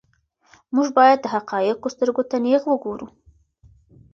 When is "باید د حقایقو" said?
0.97-1.93